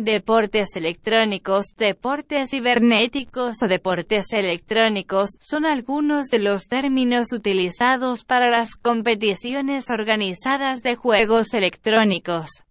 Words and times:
Deportes 0.00 0.76
electrónicos, 0.76 1.74
deportes 1.76 2.50
cibernéticos 2.50 3.60
o 3.64 3.66
deportes 3.66 4.32
electrónicos 4.32 5.30
son 5.40 5.66
algunos 5.66 6.28
de 6.28 6.38
los 6.38 6.68
términos 6.68 7.32
utilizados 7.32 8.24
para 8.24 8.48
las 8.48 8.76
competiciones 8.76 9.90
organizadas 9.90 10.82
de 10.82 10.94
juegos 10.94 11.52
electrónicos, 11.52 12.62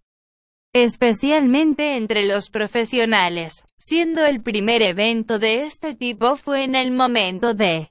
especialmente 0.72 1.96
entre 1.98 2.24
los 2.24 2.48
profesionales, 2.48 3.62
siendo 3.76 4.24
el 4.24 4.42
primer 4.42 4.80
evento 4.80 5.38
de 5.38 5.66
este 5.66 5.94
tipo 5.94 6.36
fue 6.36 6.64
en 6.64 6.74
el 6.74 6.92
momento 6.92 7.52
de 7.52 7.90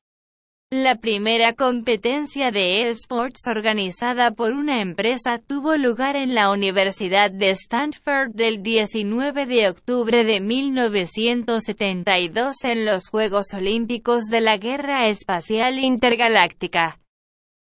la 0.69 0.95
primera 0.95 1.53
competencia 1.53 2.51
de 2.51 2.89
esports 2.89 3.47
organizada 3.47 4.31
por 4.31 4.51
una 4.51 4.81
empresa 4.81 5.39
tuvo 5.39 5.77
lugar 5.77 6.17
en 6.17 6.35
la 6.35 6.51
Universidad 6.51 7.31
de 7.31 7.51
Stanford 7.51 8.33
del 8.33 8.61
19 8.63 9.45
de 9.45 9.69
octubre 9.69 10.25
de 10.25 10.41
1972 10.41 12.65
en 12.65 12.85
los 12.85 13.07
Juegos 13.07 13.53
Olímpicos 13.53 14.25
de 14.25 14.41
la 14.41 14.57
Guerra 14.57 15.07
Espacial 15.07 15.79
Intergaláctica. 15.79 16.99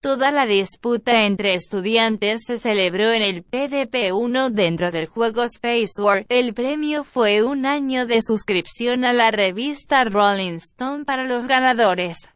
Toda 0.02 0.34
la 0.34 0.46
disputa 0.46 1.26
entre 1.26 1.54
estudiantes 1.54 2.44
se 2.46 2.58
celebró 2.58 3.14
en 3.14 3.22
el 3.22 3.46
PDP-1 3.46 4.50
dentro 4.50 4.92
del 4.92 5.06
juego 5.06 5.44
Space 5.44 6.02
War. 6.02 6.26
El 6.28 6.54
premio 6.54 7.06
fue 7.06 7.42
un 7.42 7.66
año 7.66 8.06
de 8.06 8.22
suscripción 8.22 9.06
a 9.06 9.14
la 9.14 9.32
revista 9.32 10.04
Rolling 10.04 10.56
Stone 10.56 11.06
para 11.06 11.24
los 11.24 11.48
ganadores 11.48 12.28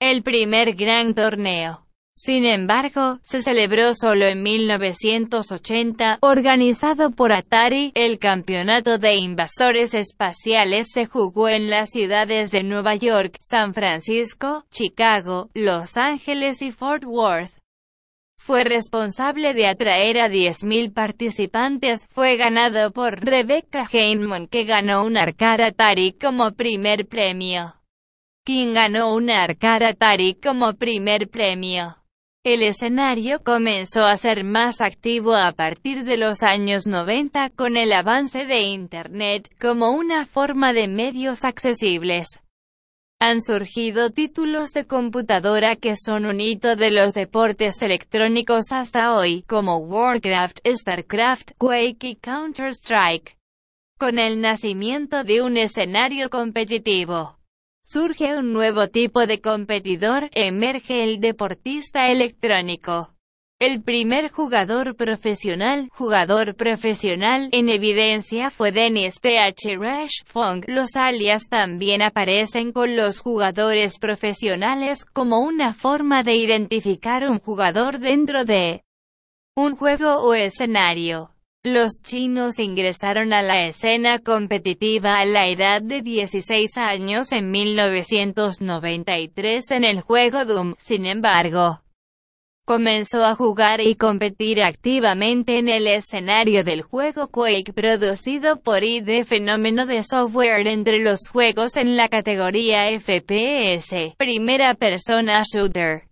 el 0.00 0.22
primer 0.22 0.74
gran 0.74 1.14
torneo. 1.14 1.84
Sin 2.14 2.44
embargo, 2.44 3.18
se 3.22 3.42
celebró 3.42 3.94
solo 3.94 4.26
en 4.26 4.42
1980, 4.42 6.18
organizado 6.20 7.10
por 7.10 7.32
Atari, 7.32 7.92
el 7.94 8.18
campeonato 8.18 8.98
de 8.98 9.16
invasores 9.16 9.94
espaciales 9.94 10.90
se 10.92 11.06
jugó 11.06 11.48
en 11.48 11.70
las 11.70 11.90
ciudades 11.90 12.50
de 12.50 12.64
Nueva 12.64 12.96
York, 12.96 13.36
San 13.40 13.72
Francisco, 13.72 14.64
Chicago, 14.70 15.50
Los 15.54 15.96
Ángeles 15.96 16.62
y 16.62 16.72
Fort 16.72 17.04
Worth. 17.04 17.52
Fue 18.36 18.64
responsable 18.64 19.52
de 19.54 19.68
atraer 19.68 20.18
a 20.20 20.28
10.000 20.28 20.92
participantes, 20.92 22.06
fue 22.10 22.36
ganado 22.36 22.92
por 22.92 23.24
Rebecca 23.24 23.86
Heinemann 23.92 24.48
que 24.48 24.64
ganó 24.64 25.04
un 25.04 25.16
arcade 25.16 25.64
Atari 25.64 26.12
como 26.12 26.52
primer 26.52 27.06
premio 27.06 27.77
quien 28.48 28.72
ganó 28.72 29.14
una 29.14 29.42
arcade 29.42 29.84
Atari 29.84 30.34
como 30.42 30.72
primer 30.72 31.28
premio. 31.28 31.98
El 32.42 32.62
escenario 32.62 33.42
comenzó 33.44 34.06
a 34.06 34.16
ser 34.16 34.42
más 34.42 34.80
activo 34.80 35.34
a 35.34 35.52
partir 35.52 36.04
de 36.04 36.16
los 36.16 36.42
años 36.42 36.86
90 36.86 37.50
con 37.50 37.76
el 37.76 37.92
avance 37.92 38.46
de 38.46 38.62
Internet 38.62 39.54
como 39.60 39.90
una 39.90 40.24
forma 40.24 40.72
de 40.72 40.88
medios 40.88 41.44
accesibles. 41.44 42.40
Han 43.20 43.42
surgido 43.42 44.08
títulos 44.12 44.72
de 44.72 44.86
computadora 44.86 45.76
que 45.76 45.94
son 45.96 46.24
un 46.24 46.40
hito 46.40 46.74
de 46.74 46.90
los 46.90 47.12
deportes 47.12 47.82
electrónicos 47.82 48.72
hasta 48.72 49.14
hoy, 49.14 49.42
como 49.42 49.76
Warcraft, 49.76 50.60
StarCraft, 50.66 51.50
Quake 51.58 52.08
y 52.08 52.16
Counter-Strike. 52.16 53.36
Con 53.98 54.18
el 54.18 54.40
nacimiento 54.40 55.22
de 55.22 55.42
un 55.42 55.58
escenario 55.58 56.30
competitivo, 56.30 57.37
Surge 57.90 58.36
un 58.36 58.52
nuevo 58.52 58.88
tipo 58.88 59.24
de 59.24 59.40
competidor, 59.40 60.28
emerge 60.34 61.04
el 61.04 61.20
deportista 61.20 62.08
electrónico. 62.12 63.14
El 63.58 63.82
primer 63.82 64.30
jugador 64.30 64.94
profesional, 64.94 65.88
jugador 65.90 66.54
profesional, 66.54 67.48
en 67.50 67.70
evidencia 67.70 68.50
fue 68.50 68.72
Dennis 68.72 69.22
T.H. 69.22 69.76
Rush 69.76 70.22
Fong. 70.26 70.64
Los 70.66 70.96
alias 70.96 71.48
también 71.48 72.02
aparecen 72.02 72.72
con 72.72 72.94
los 72.94 73.20
jugadores 73.20 73.98
profesionales 73.98 75.06
como 75.06 75.40
una 75.40 75.72
forma 75.72 76.22
de 76.22 76.34
identificar 76.34 77.26
un 77.26 77.38
jugador 77.38 78.00
dentro 78.00 78.44
de 78.44 78.82
un 79.56 79.76
juego 79.76 80.18
o 80.18 80.34
escenario. 80.34 81.30
Los 81.64 82.00
chinos 82.02 82.60
ingresaron 82.60 83.32
a 83.32 83.42
la 83.42 83.66
escena 83.66 84.20
competitiva 84.20 85.18
a 85.18 85.24
la 85.24 85.48
edad 85.48 85.82
de 85.82 86.02
16 86.02 86.76
años 86.76 87.32
en 87.32 87.50
1993 87.50 89.72
en 89.72 89.82
el 89.82 90.00
juego 90.00 90.44
Doom, 90.44 90.76
sin 90.78 91.04
embargo. 91.04 91.80
Comenzó 92.64 93.24
a 93.24 93.34
jugar 93.34 93.80
y 93.80 93.96
competir 93.96 94.62
activamente 94.62 95.58
en 95.58 95.68
el 95.68 95.88
escenario 95.88 96.62
del 96.62 96.82
juego 96.82 97.26
Quake 97.26 97.72
producido 97.74 98.60
por 98.60 98.84
ID 98.84 99.24
Fenómeno 99.24 99.84
de 99.84 100.04
Software 100.04 100.64
entre 100.68 101.00
los 101.00 101.28
juegos 101.28 101.76
en 101.76 101.96
la 101.96 102.08
categoría 102.08 102.88
FPS, 103.00 104.14
primera 104.16 104.74
persona 104.74 105.42
shooter 105.42 106.08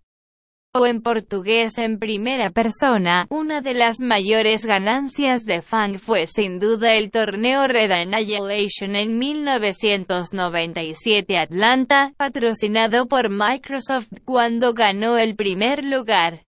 o 0.79 0.87
en 0.87 1.03
portugués 1.03 1.79
en 1.79 1.99
primera 1.99 2.51
persona, 2.51 3.27
una 3.31 3.61
de 3.61 3.75
las 3.75 4.01
mayores 4.01 4.67
ganancias 4.67 5.45
de 5.45 5.63
Fang 5.63 5.99
fue 5.99 6.27
sin 6.27 6.59
duda 6.59 6.95
el 6.95 7.11
torneo 7.11 7.67
Red 7.67 7.91
Annihilation 7.91 8.95
en 8.95 9.19
1997 9.19 11.39
Atlanta, 11.39 12.13
patrocinado 12.17 13.07
por 13.07 13.31
Microsoft 13.31 14.09
cuando 14.25 14.75
ganó 14.75 15.19
el 15.19 15.37
primer 15.37 15.85
lugar. 15.85 16.43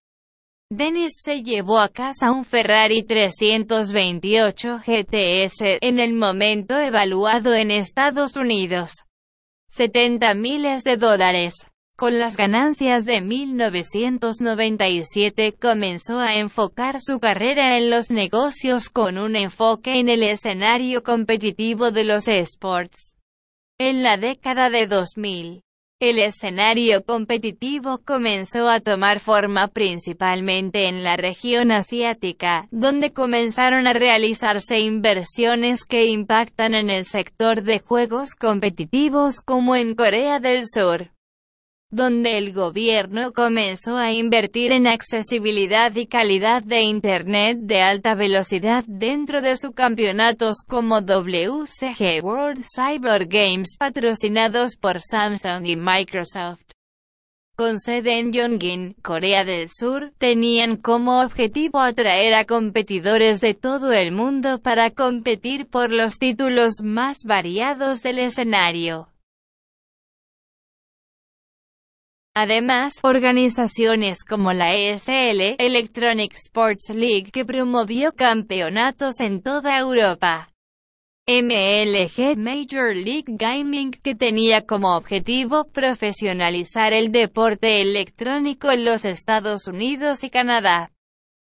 Dennis 0.71 1.12
se 1.25 1.43
llevó 1.43 1.81
a 1.81 1.89
casa 1.89 2.31
un 2.31 2.45
Ferrari 2.45 3.03
328 3.03 4.81
GTS, 4.87 5.78
en 5.81 5.99
el 5.99 6.12
momento 6.12 6.78
evaluado 6.78 7.55
en 7.55 7.71
Estados 7.71 8.37
Unidos. 8.37 8.93
70 9.71 10.34
miles 10.34 10.84
de 10.84 10.99
dólares. 10.99 11.55
Con 11.98 12.19
las 12.20 12.36
ganancias 12.36 13.04
de 13.06 13.20
1997 13.20 15.56
comenzó 15.60 16.20
a 16.20 16.36
enfocar 16.36 17.00
su 17.00 17.19
carrera 17.19 17.76
en 17.76 17.91
los 17.91 18.12
negocios 18.12 18.88
con 18.88 19.19
un 19.19 19.34
enfoque 19.34 19.98
en 19.98 20.09
el 20.09 20.22
escenario 20.22 21.03
competitivo 21.03 21.91
de 21.91 22.04
los 22.04 22.28
esports. 22.28 23.16
En 23.81 24.04
la 24.04 24.16
década 24.16 24.70
de 24.70 24.86
2000, 24.86 25.62
el 25.98 26.19
escenario 26.20 27.04
competitivo 27.04 27.98
comenzó 28.04 28.69
a 28.69 28.78
tomar 28.78 29.19
forma 29.19 29.66
principalmente 29.66 30.86
en 30.86 31.03
la 31.03 31.16
región 31.16 31.72
asiática, 31.72 32.69
donde 32.70 33.12
comenzaron 33.12 33.88
a 33.88 33.92
realizarse 33.92 34.78
inversiones 34.78 35.82
que 35.82 36.04
impactan 36.04 36.76
en 36.76 36.91
el 36.91 37.06
sector 37.06 37.65
de 37.65 37.80
juegos 37.80 38.36
competitivos 38.36 39.41
como 39.41 39.75
en 39.75 39.97
Corea 39.97 40.38
del 40.38 40.69
Sur 40.69 41.10
donde 41.91 42.37
el 42.37 42.53
gobierno 42.53 43.32
comenzó 43.32 43.97
a 43.97 44.12
invertir 44.12 44.72
en 44.72 44.87
accesibilidad 44.87 45.94
y 45.97 46.06
calidad 46.06 46.62
de 46.62 46.82
Internet 46.82 47.60
de 47.62 47.81
alta 47.81 48.15
velocidad 48.15 48.84
dentro 48.87 49.41
de 49.41 49.56
sus 49.56 49.71
campeonatos 49.71 50.59
como 50.66 51.00
WCG 51.00 52.22
World 52.22 52.62
Cyber 52.77 53.27
Games 53.27 53.77
patrocinados 53.78 54.77
por 54.77 55.00
Samsung 55.00 55.66
y 55.66 55.77
Microsoft. 55.77 56.62
Con 57.56 57.81
sede 57.81 58.21
en 58.21 58.32
Yongin, 58.32 58.94
Corea 59.03 59.44
del 59.44 59.69
Sur, 59.69 60.12
tenían 60.19 60.77
como 60.77 61.22
objetivo 61.22 61.81
atraer 61.81 62.34
a 62.34 62.44
competidores 62.44 63.41
de 63.41 63.54
todo 63.54 63.93
el 63.93 64.12
mundo 64.12 64.60
para 64.60 64.91
competir 64.91 65.66
por 65.66 65.91
los 65.91 66.19
títulos 66.19 66.82
más 66.84 67.25
variados 67.25 68.03
del 68.03 68.21
escenario. 68.21 69.09
Además, 72.41 73.00
organizaciones 73.03 74.22
como 74.22 74.53
la 74.53 74.72
ESL, 74.72 75.56
Electronic 75.59 76.34
Sports 76.34 76.91
League 76.91 77.32
que 77.32 77.44
promovió 77.44 78.12
campeonatos 78.12 79.19
en 79.19 79.43
toda 79.43 79.76
Europa. 79.76 80.48
MLG 81.27 82.36
Major 82.36 82.95
League 82.95 83.24
Gaming 83.27 83.91
que 83.91 84.15
tenía 84.15 84.65
como 84.65 84.97
objetivo 84.97 85.65
profesionalizar 85.72 86.92
el 86.92 87.10
deporte 87.10 87.83
electrónico 87.83 88.71
en 88.71 88.84
los 88.84 89.04
Estados 89.04 89.66
Unidos 89.66 90.22
y 90.22 90.30
Canadá. 90.30 90.92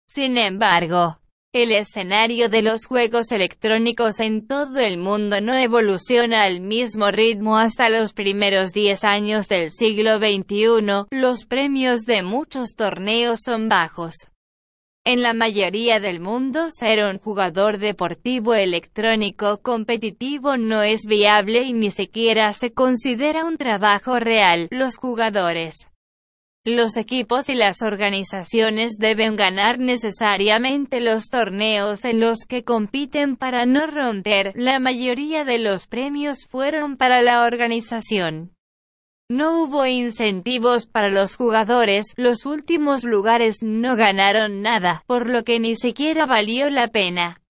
Sin 0.07 0.37
embargo, 0.37 1.22
el 1.55 1.71
escenario 1.73 2.49
de 2.49 2.63
los 2.63 2.87
juegos 2.87 3.31
electrónicos 3.31 4.21
en 4.21 4.47
todo 4.47 4.79
el 4.79 4.97
mundo 4.97 5.43
no 5.43 5.55
evoluciona 5.55 6.45
al 6.45 6.61
mismo 6.61 7.11
ritmo 7.11 7.59
hasta 7.59 7.91
los 7.91 8.15
primeros 8.15 8.73
10 8.73 9.05
años 9.05 9.49
del 9.49 9.71
siglo 9.71 10.17
XXI, 10.17 11.09
los 11.11 11.45
premios 11.45 12.03
de 12.07 12.23
muchos 12.23 12.75
torneos 12.75 13.41
son 13.45 13.69
bajos. 13.69 14.15
En 15.05 15.21
la 15.21 15.35
mayoría 15.35 16.01
del 16.01 16.21
mundo, 16.21 16.71
ser 16.71 17.05
un 17.05 17.19
jugador 17.19 17.77
deportivo 17.79 18.55
electrónico 18.55 19.61
competitivo 19.61 20.57
no 20.57 20.83
es 20.83 21.05
viable 21.05 21.65
y 21.65 21.75
ni 21.75 21.91
siquiera 21.91 22.55
se 22.55 22.73
considera 22.73 23.45
un 23.45 23.59
trabajo 23.59 24.19
real. 24.19 24.69
Los 24.71 24.97
jugadores 24.97 25.92
Los 26.65 26.97
equipos 26.97 27.49
y 27.49 27.57
las 27.57 27.83
organizaciones 27.83 28.93
deben 28.97 29.35
ganar 29.35 29.81
necesariamente 29.81 31.01
los 31.01 31.29
torneos 31.29 32.05
en 32.05 32.21
los 32.21 32.45
que 32.49 32.63
compiten 32.63 33.37
para 33.37 33.67
no 33.67 33.89
romper. 33.89 34.53
La 34.55 34.79
mayoría 34.79 35.45
de 35.45 35.59
los 35.59 35.89
premios 35.89 36.47
fueron 36.49 36.97
para 36.97 37.21
la 37.21 37.43
organización. 37.45 38.53
No 39.29 39.61
hubo 39.61 39.87
incentivos 39.87 40.87
para 40.87 41.09
los 41.09 41.35
jugadores, 41.35 42.13
los 42.17 42.47
últimos 42.47 43.03
lugares 43.03 43.65
no 43.65 43.97
ganaron 43.97 44.63
nada, 44.63 45.03
por 45.09 45.29
lo 45.29 45.43
que 45.43 45.59
ni 45.59 45.75
siquiera 45.75 46.27
valió 46.27 46.71
la 46.71 46.87
pena. 46.87 47.41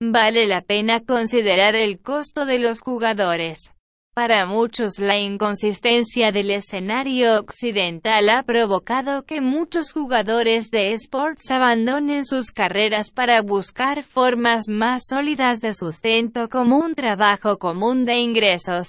Vale 0.00 0.48
la 0.48 0.62
pena 0.62 1.04
considerar 1.04 1.76
el 1.76 2.00
costo 2.00 2.44
de 2.44 2.58
los 2.58 2.80
jugadores. 2.80 3.70
Para 4.18 4.46
muchos 4.46 4.98
la 4.98 5.16
inconsistencia 5.16 6.32
del 6.32 6.50
escenario 6.50 7.38
occidental 7.38 8.28
ha 8.30 8.42
provocado 8.42 9.24
que 9.24 9.40
muchos 9.40 9.92
jugadores 9.92 10.72
de 10.72 10.92
esports 10.92 11.48
abandonen 11.52 12.24
sus 12.24 12.50
carreras 12.50 13.12
para 13.12 13.42
buscar 13.42 14.02
formas 14.02 14.64
más 14.68 15.06
sólidas 15.08 15.60
de 15.60 15.72
sustento 15.72 16.48
como 16.48 16.78
un 16.78 16.96
trabajo 16.96 17.58
común 17.58 18.04
de 18.04 18.16
ingresos 18.16 18.88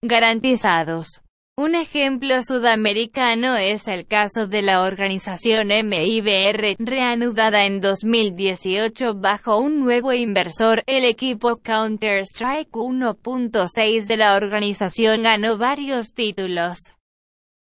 garantizados. 0.00 1.20
Un 1.60 1.74
ejemplo 1.74 2.42
sudamericano 2.42 3.54
es 3.54 3.86
el 3.86 4.06
caso 4.06 4.46
de 4.46 4.62
la 4.62 4.82
organización 4.82 5.68
MIBR, 5.68 6.76
reanudada 6.78 7.66
en 7.66 7.82
2018 7.82 9.16
bajo 9.16 9.58
un 9.58 9.80
nuevo 9.80 10.14
inversor. 10.14 10.82
El 10.86 11.04
equipo 11.04 11.58
Counter-Strike 11.62 12.70
1.6 12.70 14.06
de 14.06 14.16
la 14.16 14.36
organización 14.36 15.22
ganó 15.22 15.58
varios 15.58 16.14
títulos 16.14 16.78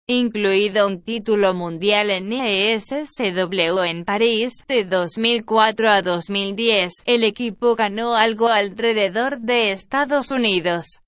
incluido 0.06 0.88
un 0.88 1.02
título 1.02 1.56
mundial 1.56 2.12
en 2.12 2.32
ESCW 2.32 3.82
en 3.84 4.06
París, 4.06 4.64
de 4.68 4.86
2004 4.86 5.90
a 5.90 6.02
2010, 6.04 6.94
el 7.06 7.24
equipo 7.24 7.76
ganó 7.76 8.16
algo 8.16 8.48
alrededor 8.48 9.40
de 9.40 9.72
Estados 9.72 10.30
Unidos. 10.32 11.00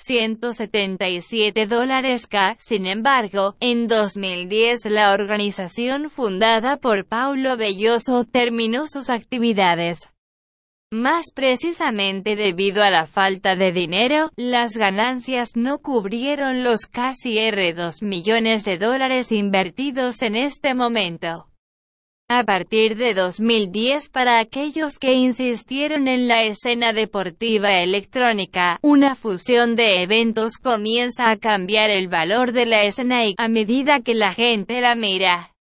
177 0.00 1.66
dólares 1.66 2.26
K. 2.26 2.56
Sin 2.58 2.86
embargo, 2.86 3.56
en 3.60 3.86
2010 3.86 4.86
la 4.86 5.12
organización 5.12 6.10
fundada 6.10 6.78
por 6.78 7.06
Paulo 7.06 7.56
Belloso 7.56 8.24
terminó 8.24 8.86
sus 8.88 9.10
actividades. 9.10 10.10
Más 10.92 11.26
precisamente 11.32 12.34
debido 12.34 12.82
a 12.82 12.90
la 12.90 13.06
falta 13.06 13.54
de 13.54 13.70
dinero, 13.70 14.30
las 14.34 14.76
ganancias 14.76 15.52
no 15.54 15.78
cubrieron 15.78 16.64
los 16.64 16.86
casi 16.86 17.36
R2 17.36 18.02
millones 18.02 18.64
de 18.64 18.76
dólares 18.76 19.30
invertidos 19.30 20.20
en 20.22 20.34
este 20.34 20.74
momento. 20.74 21.49
A 22.32 22.44
partir 22.44 22.96
de 22.96 23.12
2010 23.12 24.08
para 24.08 24.38
aquellos 24.38 25.00
que 25.00 25.14
insistieron 25.14 26.06
en 26.06 26.28
la 26.28 26.44
escena 26.44 26.92
deportiva 26.92 27.82
electrónica, 27.82 28.78
una 28.82 29.16
fusión 29.16 29.74
de 29.74 30.04
eventos 30.04 30.56
comienza 30.56 31.28
a 31.28 31.38
cambiar 31.38 31.90
el 31.90 32.06
valor 32.06 32.52
de 32.52 32.66
la 32.66 32.84
escena 32.84 33.26
y, 33.26 33.34
a 33.36 33.48
medida 33.48 34.02
que 34.02 34.14
la 34.14 34.32
gente 34.32 34.80
la 34.80 34.94
mira. 34.94 35.56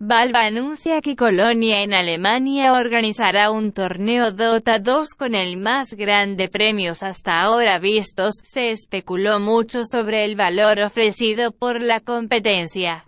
Valve 0.00 0.40
anuncia 0.40 1.00
que 1.02 1.14
Colonia 1.14 1.84
en 1.84 1.94
Alemania 1.94 2.72
organizará 2.72 3.52
un 3.52 3.70
torneo 3.70 4.32
Dota 4.32 4.80
2 4.80 5.14
con 5.14 5.36
el 5.36 5.56
más 5.56 5.92
grande 5.92 6.48
premios 6.48 7.04
hasta 7.04 7.40
ahora 7.40 7.78
vistos. 7.78 8.40
Se 8.42 8.70
especuló 8.70 9.38
mucho 9.38 9.84
sobre 9.84 10.24
el 10.24 10.34
valor 10.34 10.80
ofrecido 10.80 11.52
por 11.52 11.80
la 11.80 12.00
competencia. 12.00 13.04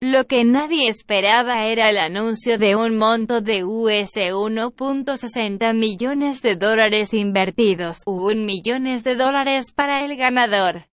Lo 0.00 0.26
que 0.26 0.44
nadie 0.44 0.88
esperaba 0.88 1.66
era 1.66 1.90
el 1.90 1.98
anuncio 1.98 2.56
de 2.56 2.76
un 2.76 2.96
monto 2.96 3.40
de 3.40 3.64
US 3.64 4.14
1.60 4.14 5.74
millones 5.74 6.40
de 6.40 6.54
dólares 6.54 7.12
invertidos, 7.12 8.02
1 8.06 8.36
millones 8.44 9.02
de 9.02 9.16
dólares 9.16 9.72
para 9.72 10.04
el 10.04 10.16
ganador. 10.16 10.86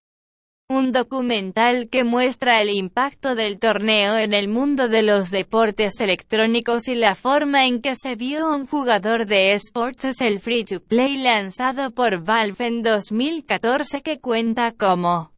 Un 0.68 0.90
documental 0.90 1.88
que 1.88 2.02
muestra 2.02 2.60
el 2.60 2.70
impacto 2.70 3.36
del 3.36 3.60
torneo 3.60 4.18
en 4.18 4.34
el 4.34 4.48
mundo 4.48 4.88
de 4.88 5.04
los 5.04 5.30
deportes 5.30 6.00
electrónicos 6.00 6.88
y 6.88 6.96
la 6.96 7.14
forma 7.14 7.64
en 7.68 7.82
que 7.82 7.94
se 7.94 8.16
vio 8.16 8.52
un 8.52 8.66
jugador 8.66 9.26
de 9.26 9.52
esports 9.52 10.04
es 10.04 10.20
el 10.20 10.40
Free 10.40 10.64
to 10.64 10.80
Play 10.80 11.18
lanzado 11.18 11.92
por 11.92 12.24
Valve 12.24 12.66
en 12.66 12.82
2014 12.82 14.02
que 14.02 14.18
cuenta 14.18 14.72
como 14.72 15.35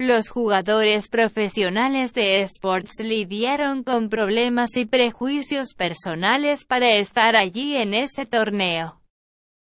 los 0.00 0.30
jugadores 0.30 1.08
profesionales 1.08 2.14
de 2.14 2.40
esports 2.40 3.02
lidiaron 3.04 3.82
con 3.82 4.08
problemas 4.08 4.78
y 4.78 4.86
prejuicios 4.86 5.74
personales 5.74 6.64
para 6.64 6.96
estar 6.96 7.36
allí 7.36 7.76
en 7.76 7.92
ese 7.92 8.24
torneo. 8.24 8.98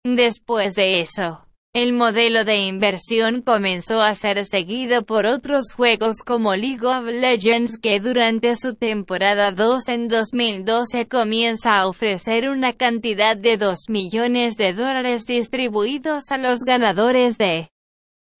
Después 0.05 0.75
de 0.75 1.01
eso, 1.01 1.45
el 1.73 1.91
modelo 1.91 2.45
de 2.45 2.55
inversión 2.59 3.41
comenzó 3.41 3.99
a 3.99 4.15
ser 4.15 4.45
seguido 4.45 5.03
por 5.03 5.25
otros 5.25 5.73
juegos 5.75 6.19
como 6.25 6.55
League 6.55 6.87
of 6.87 7.03
Legends 7.03 7.77
que 7.77 7.99
durante 7.99 8.55
su 8.55 8.75
temporada 8.75 9.51
2 9.51 9.89
en 9.89 10.07
2012 10.07 11.09
comienza 11.09 11.75
a 11.75 11.87
ofrecer 11.87 12.47
una 12.47 12.71
cantidad 12.71 13.35
de 13.35 13.57
2 13.57 13.89
millones 13.89 14.55
de 14.55 14.71
dólares 14.71 15.25
distribuidos 15.25 16.31
a 16.31 16.37
los 16.37 16.59
ganadores 16.59 17.37
de 17.37 17.72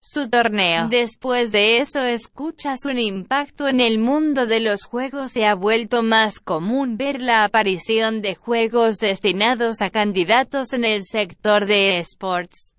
su 0.05 0.29
torneo. 0.29 0.89
Después 0.89 1.53
de 1.53 1.77
eso 1.77 2.01
escuchas 2.01 2.85
un 2.85 2.99
impacto 2.99 3.69
en 3.69 3.79
el 3.79 3.99
mundo 3.99 4.45
de 4.45 4.59
los 4.59 4.83
juegos 4.83 5.31
se 5.31 5.45
ha 5.45 5.55
vuelto 5.55 6.03
más 6.03 6.41
común 6.41 6.97
ver 6.97 7.21
la 7.21 7.45
aparición 7.45 8.21
de 8.21 8.35
juegos 8.35 8.97
destinados 8.97 9.81
a 9.81 9.89
candidatos 9.89 10.73
en 10.73 10.83
el 10.83 11.03
sector 11.05 11.65
de 11.65 11.99
esports. 11.99 12.75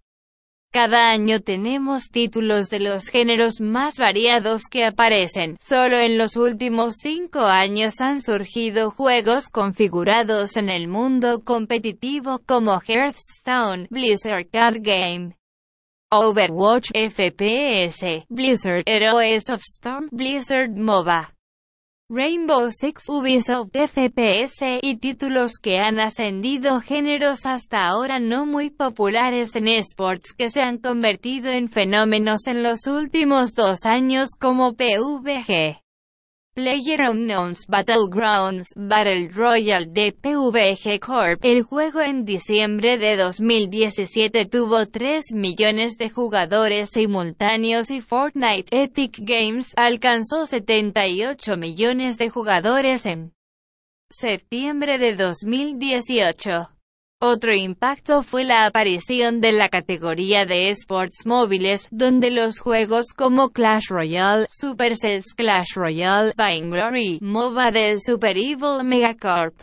Cada 0.71 1.11
año 1.11 1.41
tenemos 1.41 2.11
títulos 2.11 2.69
de 2.69 2.81
los 2.81 3.07
géneros 3.09 3.61
más 3.61 3.97
variados 3.97 4.65
que 4.69 4.85
aparecen. 4.85 5.57
Solo 5.61 5.99
en 6.01 6.19
los 6.19 6.37
últimos 6.37 6.97
cinco 7.01 7.41
años 7.41 8.01
han 8.01 8.21
surgido 8.21 8.91
juegos 8.91 9.49
configurados 9.49 10.57
en 10.57 10.69
el 10.69 10.89
mundo 10.89 11.43
competitivo 11.43 12.41
como 12.45 12.81
Hearthstone, 12.81 13.87
Blizzard 13.89 14.49
Card 14.51 14.79
Game, 14.81 15.37
Overwatch, 16.15 16.93
FPS, 16.95 18.25
Blizzard, 18.31 18.85
Heroes 18.87 19.49
of 19.51 19.61
Storm, 19.63 20.09
Blizzard 20.13 20.77
MOBA, 20.77 21.35
Rainbow 22.11 22.71
Six, 22.71 23.09
Ubisoft 23.09 23.73
FPS 23.73 24.79
y 24.83 24.99
títulos 24.99 25.59
que 25.61 25.79
han 25.79 25.99
ascendido 25.99 26.81
géneros 26.81 27.47
hasta 27.47 27.87
ahora 27.89 28.21
no 28.21 28.47
muy 28.47 28.71
populares 28.71 29.57
en 29.57 29.67
esports 29.67 30.33
que 30.33 30.51
se 30.51 30.61
han 30.61 30.79
convertido 30.79 31.51
en 31.51 31.69
fenómenos 31.69 32.47
en 32.47 32.63
los 32.63 32.87
últimos 32.87 33.55
dos 33.55 33.87
años 33.87 34.31
como 34.39 34.75
PUBG. 34.75 35.84
PlayerUnknown's 36.55 37.67
Battlegrounds 37.67 38.73
Battle 38.77 39.29
Royale 39.35 39.87
de 39.87 40.13
PVG 40.13 41.01
Corp. 41.01 41.45
El 41.45 41.65
juego 41.65 42.01
en 42.01 42.25
diciembre 42.25 42.97
de 42.97 43.17
2017 43.17 44.47
tuvo 44.47 44.87
3 44.87 45.33
millones 45.33 45.99
de 45.99 46.11
jugadores 46.11 46.91
simultáneos 46.91 47.91
y 47.91 48.01
Fortnite 48.01 48.69
Epic 48.71 49.19
Games 49.19 49.73
alcanzó 49.77 50.47
78 50.47 51.57
millones 51.57 52.19
de 52.19 52.31
jugadores 52.31 53.05
en 53.07 53.33
septiembre 54.09 54.99
de 54.99 55.17
2018. 55.17 56.74
Otro 57.27 57.55
impacto 57.55 58.23
fue 58.23 58.45
la 58.45 58.67
aparición 58.67 59.41
de 59.41 59.53
la 59.53 59.71
categoría 59.71 60.45
de 60.45 60.69
esports 60.69 61.25
móviles, 61.25 61.89
donde 61.91 62.31
los 62.31 62.59
juegos 62.59 63.15
como 63.17 63.49
Clash 63.49 63.89
Royale, 63.89 64.45
Supercell's 64.51 65.33
Clash 65.35 65.73
Royale, 65.75 66.35
Vainglory, 66.37 67.21
MOBA 67.23 67.71
del 67.71 68.03
Super 68.03 68.37
Evil 68.37 68.85
Megacorp, 68.85 69.55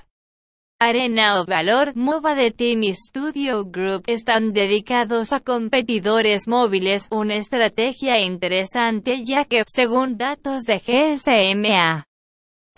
Arena 0.79 1.39
o 1.39 1.45
Valor, 1.45 1.95
MOBA 1.95 2.33
de 2.33 2.49
Team 2.49 2.81
Studio 2.95 3.63
Group, 3.65 4.05
están 4.07 4.53
dedicados 4.53 5.31
a 5.31 5.39
competidores 5.39 6.47
móviles, 6.47 7.07
una 7.11 7.35
estrategia 7.35 8.19
interesante 8.21 9.23
ya 9.23 9.45
que, 9.45 9.61
según 9.67 10.17
datos 10.17 10.63
de 10.63 10.79
GSMA, 10.79 12.07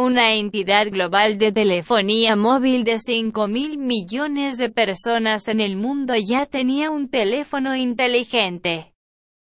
una 0.03 0.33
entidad 0.33 0.89
global 0.91 1.37
de 1.37 1.53
telefonía 1.53 2.35
móvil 2.35 2.83
de 2.83 2.99
5 2.99 3.47
mil 3.47 3.77
millones 3.77 4.57
de 4.57 4.69
personas 4.69 5.47
en 5.47 5.61
el 5.61 5.77
mundo 5.77 6.13
ya 6.15 6.45
tenía 6.45 6.91
un 6.91 7.09
teléfono 7.09 7.75
inteligente. 7.75 8.93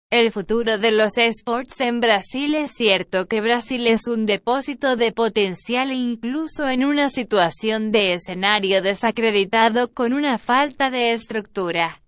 El 0.09 0.31
futuro 0.31 0.79
de 0.79 0.93
los 0.93 1.19
esports 1.19 1.81
en 1.81 1.99
Brasil 1.99 2.55
es 2.55 2.71
cierto 2.73 3.27
que 3.27 3.41
Brasil 3.41 3.89
es 3.89 4.07
un 4.07 4.25
depósito 4.25 4.95
de 4.95 5.11
potencial 5.11 5.91
incluso 5.93 6.69
en 6.69 6.85
una 6.85 7.11
situación 7.11 7.91
de 7.91 8.13
escenario 8.13 8.83
desacreditado 8.83 9.93
con 9.93 10.13
una 10.13 10.39
falta 10.39 10.91
de 10.91 11.11
estructura 11.11 12.03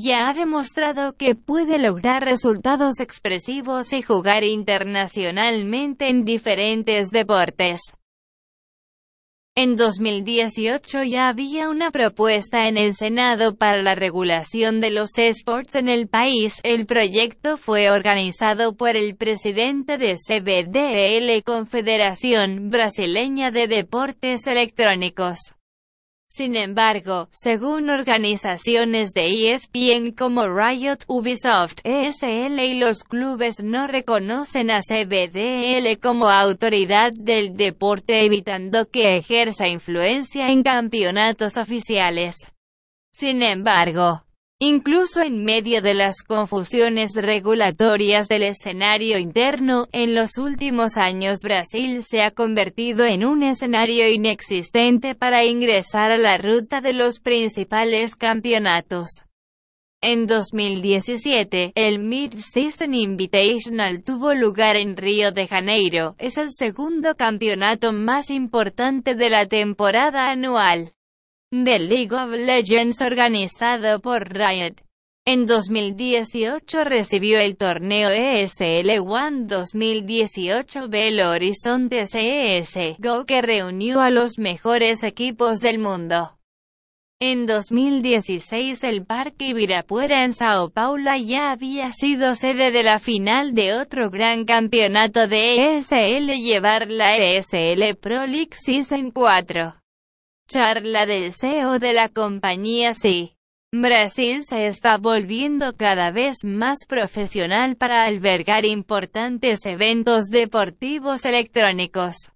ya 0.00 0.28
ha 0.28 0.34
demostrado 0.34 1.14
que 1.14 1.34
puede 1.34 1.78
lograr 1.78 2.24
resultados 2.24 3.00
expresivos 3.00 3.92
y 3.92 4.02
jugar 4.02 4.44
internacionalmente 4.44 6.08
en 6.08 6.24
diferentes 6.24 7.10
deportes. 7.10 7.80
En 9.58 9.74
2018 9.74 11.04
ya 11.04 11.28
había 11.28 11.70
una 11.70 11.90
propuesta 11.90 12.68
en 12.68 12.76
el 12.76 12.92
Senado 12.92 13.56
para 13.56 13.80
la 13.80 13.94
regulación 13.94 14.82
de 14.82 14.90
los 14.90 15.16
esports 15.16 15.76
en 15.76 15.88
el 15.88 16.08
país. 16.08 16.60
El 16.62 16.84
proyecto 16.84 17.56
fue 17.56 17.90
organizado 17.90 18.76
por 18.76 18.96
el 18.96 19.16
presidente 19.16 19.96
de 19.96 20.16
CBDL 20.16 21.42
Confederación 21.42 22.68
Brasileña 22.68 23.50
de 23.50 23.66
Deportes 23.66 24.46
Electrónicos. 24.46 25.55
Sin 26.36 26.54
embargo, 26.54 27.30
según 27.32 27.88
organizaciones 27.88 29.14
de 29.14 29.54
ESPN 29.54 30.10
como 30.10 30.46
Riot, 30.46 30.98
Ubisoft, 31.06 31.78
ESL 31.82 32.60
y 32.60 32.78
los 32.78 33.04
clubes 33.04 33.62
no 33.64 33.86
reconocen 33.86 34.70
a 34.70 34.80
CBDL 34.82 35.98
como 35.98 36.28
autoridad 36.28 37.12
del 37.14 37.56
deporte 37.56 38.26
evitando 38.26 38.90
que 38.90 39.16
ejerza 39.16 39.66
influencia 39.66 40.50
en 40.50 40.62
campeonatos 40.62 41.56
oficiales. 41.56 42.52
Sin 43.10 43.42
embargo, 43.42 44.25
Incluso 44.58 45.20
en 45.20 45.44
medio 45.44 45.82
de 45.82 45.92
las 45.92 46.22
confusiones 46.22 47.12
regulatorias 47.14 48.26
del 48.26 48.44
escenario 48.44 49.18
interno, 49.18 49.86
en 49.92 50.14
los 50.14 50.38
últimos 50.38 50.96
años 50.96 51.40
Brasil 51.42 52.02
se 52.02 52.22
ha 52.22 52.30
convertido 52.30 53.04
en 53.04 53.26
un 53.26 53.42
escenario 53.42 54.08
inexistente 54.08 55.14
para 55.14 55.44
ingresar 55.44 56.10
a 56.10 56.16
la 56.16 56.38
ruta 56.38 56.80
de 56.80 56.94
los 56.94 57.20
principales 57.20 58.16
campeonatos. 58.16 59.24
En 60.00 60.26
2017, 60.26 61.72
el 61.74 61.98
Mid-Season 61.98 62.94
Invitational 62.94 64.02
tuvo 64.02 64.32
lugar 64.32 64.76
en 64.76 64.96
Río 64.96 65.32
de 65.32 65.48
Janeiro, 65.48 66.14
es 66.16 66.38
el 66.38 66.50
segundo 66.50 67.14
campeonato 67.14 67.92
más 67.92 68.30
importante 68.30 69.14
de 69.16 69.28
la 69.28 69.46
temporada 69.46 70.30
anual 70.30 70.95
de 71.52 71.78
League 71.78 72.12
of 72.12 72.30
Legends 72.30 73.00
organizado 73.00 74.00
por 74.00 74.28
Riot. 74.32 74.74
En 75.24 75.46
2018 75.46 76.84
recibió 76.84 77.38
el 77.38 77.56
torneo 77.56 78.10
ESL 78.10 78.98
One 79.00 79.46
2018 79.46 80.88
Belo 80.88 81.30
Horizonte 81.30 82.04
CS 82.06 82.96
Go 82.98 83.24
que 83.26 83.42
reunió 83.42 84.00
a 84.00 84.10
los 84.10 84.38
mejores 84.38 85.04
equipos 85.04 85.60
del 85.60 85.78
mundo. 85.78 86.32
En 87.20 87.46
2016 87.46 88.82
el 88.82 89.06
Parque 89.06 89.48
Ibirapuera 89.48 90.24
en 90.24 90.34
Sao 90.34 90.70
Paulo 90.70 91.10
ya 91.16 91.52
había 91.52 91.92
sido 91.92 92.34
sede 92.34 92.72
de 92.72 92.82
la 92.82 92.98
final 92.98 93.54
de 93.54 93.74
otro 93.74 94.10
gran 94.10 94.44
campeonato 94.44 95.28
de 95.28 95.76
ESL 95.76 96.42
llevar 96.42 96.88
la 96.88 97.16
ESL 97.16 97.96
Pro 98.00 98.26
League 98.26 98.52
Season 98.52 99.12
4. 99.12 99.74
Charla 100.48 101.06
del 101.06 101.32
CEO 101.32 101.80
de 101.80 101.92
la 101.92 102.08
compañía 102.08 102.94
sí. 102.94 103.32
Brasil 103.72 104.44
se 104.44 104.66
está 104.66 104.96
volviendo 104.96 105.76
cada 105.76 106.12
vez 106.12 106.44
más 106.44 106.86
profesional 106.86 107.76
para 107.76 108.04
albergar 108.04 108.64
importantes 108.64 109.66
eventos 109.66 110.26
deportivos 110.26 111.24
electrónicos. 111.24 112.30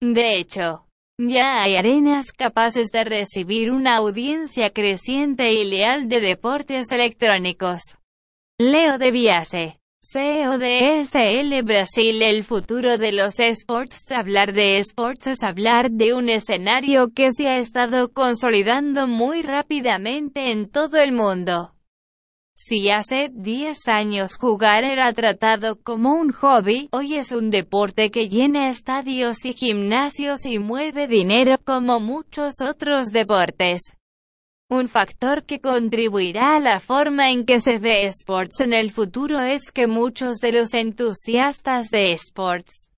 De 0.00 0.38
hecho, 0.38 0.86
ya 1.16 1.62
hay 1.62 1.76
arenas 1.76 2.32
capaces 2.32 2.90
de 2.90 3.04
recibir 3.04 3.70
una 3.70 3.96
audiencia 3.96 4.70
creciente 4.70 5.52
y 5.52 5.64
leal 5.64 6.08
de 6.08 6.20
deportes 6.20 6.90
electrónicos. 6.90 7.96
Leo 8.58 8.98
de 8.98 9.10
Biase 9.12 9.78
CEO 10.06 10.58
de 10.58 11.62
Brasil 11.64 12.20
El 12.20 12.44
futuro 12.44 12.98
de 12.98 13.10
los 13.10 13.40
esports 13.40 14.04
Hablar 14.12 14.52
de 14.52 14.76
esports 14.76 15.28
es 15.28 15.42
hablar 15.42 15.90
de 15.90 16.12
un 16.12 16.28
escenario 16.28 17.14
que 17.14 17.30
se 17.32 17.48
ha 17.48 17.56
estado 17.56 18.12
consolidando 18.12 19.06
muy 19.06 19.40
rápidamente 19.40 20.52
en 20.52 20.68
todo 20.68 20.98
el 20.98 21.12
mundo. 21.12 21.72
Si 22.54 22.90
hace 22.90 23.30
10 23.32 23.88
años 23.88 24.36
jugar 24.36 24.84
era 24.84 25.10
tratado 25.14 25.82
como 25.82 26.12
un 26.12 26.32
hobby, 26.32 26.90
hoy 26.92 27.14
es 27.14 27.32
un 27.32 27.48
deporte 27.48 28.10
que 28.10 28.28
llena 28.28 28.68
estadios 28.68 29.46
y 29.46 29.54
gimnasios 29.54 30.44
y 30.44 30.58
mueve 30.58 31.08
dinero 31.08 31.56
como 31.64 31.98
muchos 31.98 32.60
otros 32.60 33.06
deportes. 33.06 33.94
Un 34.70 34.88
factor 34.88 35.44
que 35.44 35.60
contribuirá 35.60 36.56
a 36.56 36.60
la 36.60 36.80
forma 36.80 37.30
en 37.30 37.44
que 37.44 37.60
se 37.60 37.78
ve 37.78 38.06
esports 38.06 38.60
en 38.60 38.72
el 38.72 38.90
futuro 38.90 39.40
es 39.40 39.70
que 39.70 39.86
muchos 39.86 40.38
de 40.38 40.52
los 40.52 40.72
entusiastas 40.72 41.90
de 41.90 42.12
esports, 42.12 42.90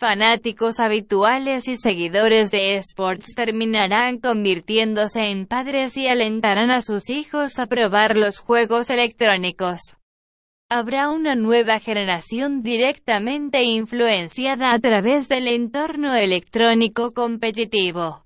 fanáticos 0.00 0.80
habituales 0.80 1.68
y 1.68 1.76
seguidores 1.76 2.50
de 2.50 2.76
esports 2.76 3.34
terminarán 3.34 4.18
convirtiéndose 4.18 5.30
en 5.30 5.46
padres 5.46 5.94
y 5.98 6.08
alentarán 6.08 6.70
a 6.70 6.80
sus 6.80 7.10
hijos 7.10 7.58
a 7.58 7.66
probar 7.66 8.16
los 8.16 8.38
juegos 8.38 8.88
electrónicos. 8.88 9.78
Habrá 10.70 11.10
una 11.10 11.34
nueva 11.34 11.80
generación 11.80 12.62
directamente 12.62 13.62
influenciada 13.62 14.72
a 14.72 14.78
través 14.78 15.28
del 15.28 15.48
entorno 15.48 16.14
electrónico 16.14 17.12
competitivo. 17.12 18.24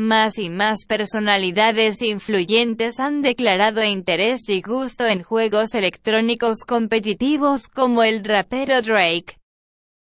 Más 0.00 0.38
y 0.38 0.48
más 0.48 0.86
personalidades 0.86 2.00
influyentes 2.00 2.98
han 3.00 3.20
declarado 3.20 3.84
interés 3.84 4.48
y 4.48 4.62
gusto 4.62 5.04
en 5.04 5.22
juegos 5.22 5.74
electrónicos 5.74 6.64
competitivos 6.66 7.68
como 7.68 8.02
el 8.02 8.24
rapero 8.24 8.80
Drake, 8.80 9.36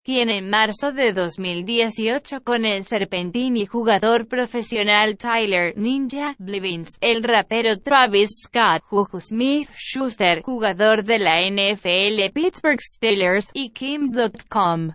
quien 0.03 0.29
en 0.29 0.49
marzo 0.49 0.91
de 0.91 1.13
2018 1.13 2.41
con 2.43 2.65
el 2.65 2.83
Serpentini 2.83 3.67
jugador 3.67 4.27
profesional 4.27 5.15
Tyler 5.15 5.77
Ninja 5.77 6.35
Blevins, 6.39 6.97
el 6.99 7.23
rapero 7.23 7.79
Travis 7.79 8.41
Scott, 8.43 8.83
Juju 8.89 9.21
Smith 9.21 9.69
Schuster, 9.77 10.41
jugador 10.41 11.05
de 11.05 11.19
la 11.19 11.39
NFL 11.49 12.33
Pittsburgh 12.33 12.81
Steelers, 12.81 13.49
y 13.53 13.69
Kim.com 13.69 14.91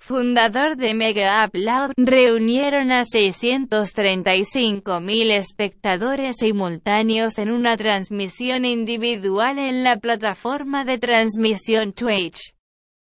fundador 0.00 0.76
de 0.76 0.94
Mega 0.94 1.46
Upload, 1.46 1.92
reunieron 1.96 2.90
a 2.90 3.02
635.000 3.02 5.36
espectadores 5.36 6.38
simultáneos 6.38 7.38
en 7.38 7.52
una 7.52 7.76
transmisión 7.76 8.64
individual 8.64 9.58
en 9.58 9.84
la 9.84 9.98
plataforma 9.98 10.84
de 10.84 10.98
transmisión 10.98 11.92
Twitch. 11.92 12.54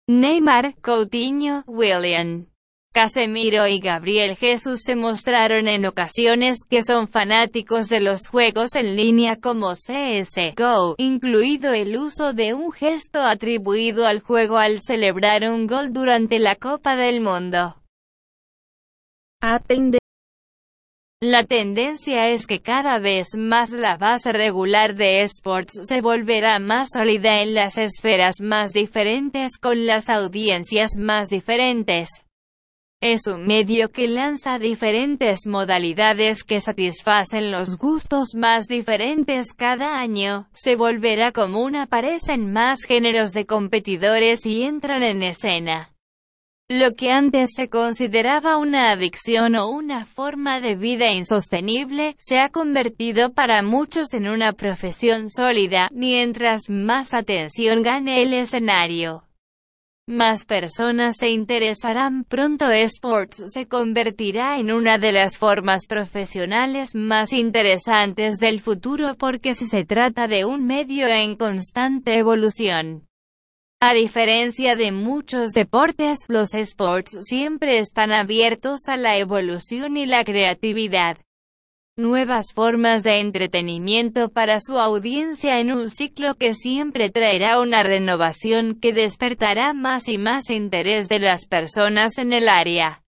Neymar, 0.07 0.77
Coutinho, 0.81 1.65
William 1.67 2.52
Casemiro 2.93 3.67
y 3.67 3.81
Gabriel 3.81 4.37
Jesús 4.37 4.83
se 4.85 4.97
mostraron 4.97 5.67
en 5.67 5.87
ocasiones 5.87 6.59
que 6.69 6.83
son 6.83 7.09
fanáticos 7.09 7.89
de 7.89 8.01
los 8.01 8.29
juegos 8.29 8.75
en 8.75 8.97
línea 8.97 9.37
como 9.37 9.73
CSGO, 9.73 10.97
incluido 10.99 11.73
el 11.73 11.97
uso 11.97 12.35
de 12.35 12.53
un 12.53 12.71
gesto 12.71 13.23
atribuido 13.23 14.07
al 14.07 14.21
juego 14.21 14.59
al 14.59 14.83
celebrar 14.83 15.45
un 15.45 15.67
gol 15.67 15.95
durante 15.95 16.39
la 16.39 16.55
Copa 16.57 16.95
del 16.95 17.23
Mundo. 17.23 17.77
La 21.23 21.45
tendencia 21.45 22.29
es 22.29 22.47
que 22.47 22.61
cada 22.61 22.99
vez 22.99 23.29
más 23.39 23.73
la 23.73 23.97
base 23.97 24.33
regular 24.33 24.97
de 24.97 25.23
esports 25.23 25.81
se 25.85 26.03
volverá 26.03 26.59
más 26.59 26.91
sólida 26.93 27.41
en 27.41 27.55
las 27.55 27.79
esferas 27.79 28.41
más 28.41 28.73
diferentes 28.73 29.57
con 29.57 29.87
las 29.87 30.11
audiencias 30.11 30.99
más 30.99 31.31
diferentes. 31.31 32.23
Es 33.03 33.27
un 33.27 33.49
medio 33.49 33.91
que 33.91 34.07
lanza 34.07 34.61
diferentes 34.61 35.49
modalidades 35.49 36.45
que 36.45 36.61
satisfacen 36.61 37.51
los 37.51 37.77
gustos 37.77 38.37
más 38.37 38.69
diferentes 38.69 39.53
cada 39.55 39.99
año, 39.99 40.47
se 40.53 40.77
volverá 40.77 41.33
común 41.33 41.75
aparecen 41.75 42.53
más 42.53 42.85
géneros 42.85 43.33
de 43.33 43.45
competidores 43.45 44.47
y 44.47 44.63
entran 44.63 45.03
en 45.03 45.25
escena. 45.25 45.91
Lo 46.69 46.95
que 46.95 47.11
antes 47.11 47.55
se 47.57 47.69
consideraba 47.69 48.57
una 48.57 48.93
adicción 48.93 49.57
o 49.57 49.69
una 49.69 50.05
forma 50.05 50.61
de 50.61 50.77
vida 50.77 51.11
insostenible, 51.11 52.15
se 52.19 52.39
ha 52.39 52.51
convertido 52.51 53.33
para 53.33 53.65
muchos 53.65 54.15
en 54.15 54.29
una 54.29 54.53
profesión 54.53 55.29
sólida, 55.29 55.89
mientras 55.91 56.71
más 56.71 57.15
atención 57.15 57.83
gane 57.83 58.23
el 58.23 58.33
escenario. 58.33 59.25
Más 60.09 60.45
personas 60.45 61.19
se 61.19 61.29
interesarán 61.29 62.25
pronto 62.25 62.69
esports 62.69 63.45
se 63.47 63.69
convertirá 63.69 64.59
en 64.59 64.73
una 64.73 64.99
de 64.99 65.13
las 65.13 65.39
formas 65.39 65.87
profesionales 65.87 66.97
más 66.97 67.33
interesantes 67.33 68.39
del 68.39 68.61
futuro 68.61 69.15
porque 69.17 69.55
se 69.55 69.85
trata 69.85 70.27
de 70.27 70.45
un 70.45 70.67
medio 70.67 71.07
en 71.07 71.37
constante 71.37 72.19
evolución. 72.19 73.07
A 73.81 73.95
diferencia 73.95 74.75
de 74.75 74.91
muchos 74.91 75.53
deportes, 75.53 76.19
los 76.27 76.53
esports 76.55 77.19
siempre 77.23 77.79
están 77.79 78.11
abiertos 78.11 78.89
a 78.89 78.97
la 78.97 79.19
evolución 79.19 79.97
y 79.97 80.07
la 80.07 80.25
creatividad. 80.25 81.19
Nuevas 81.97 82.55
formas 82.55 83.03
de 83.03 83.21
entretenimiento 83.21 84.31
para 84.31 84.61
su 84.61 84.79
audiencia 84.79 85.61
en 85.61 85.73
un 85.73 85.91
ciclo 85.91 86.37
que 86.37 86.55
siempre 86.55 87.11
traerá 87.11 87.61
una 87.61 87.83
renovación 87.83 88.79
que 88.81 88.95
despertará 88.95 89.75
más 89.75 90.09
y 90.09 90.17
más 90.17 90.49
interés 90.49 91.09
de 91.09 91.19
las 91.19 91.47
personas 91.47 92.17
en 92.17 92.33
el 92.33 92.49
área. 92.49 93.03